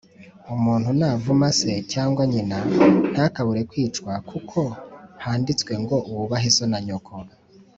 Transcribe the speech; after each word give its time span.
Umuntu 0.55 0.89
navuma 0.99 1.47
se 1.59 1.71
cyangwa 1.93 2.23
nyina 2.31 2.57
ntakabure 3.11 3.61
kwicwa 3.69 4.13
kuko 4.29 4.59
handitswe 5.23 5.73
ngo 5.81 5.97
wubahe 6.13 6.49
so 6.55 6.65
na 6.71 6.79
nyoko. 6.85 7.13